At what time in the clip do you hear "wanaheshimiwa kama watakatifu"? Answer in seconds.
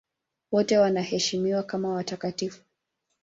0.77-2.63